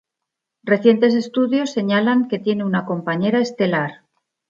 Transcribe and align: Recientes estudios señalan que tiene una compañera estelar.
Recientes 0.71 1.13
estudios 1.23 1.69
señalan 1.73 2.27
que 2.27 2.39
tiene 2.39 2.63
una 2.65 2.85
compañera 2.85 3.37
estelar. 3.39 4.01